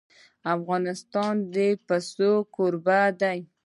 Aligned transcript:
افغانستان 0.55 1.33
د 1.53 1.55
پسه 1.85 2.31
کوربه 2.55 3.01
دی. 3.21 3.39